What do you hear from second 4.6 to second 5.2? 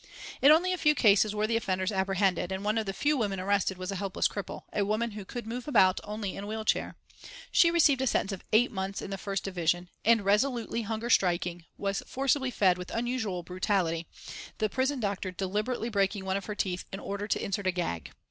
a woman